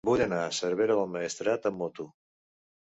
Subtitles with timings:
[0.09, 2.09] Vull anar a Cervera del Maestrat amb moto.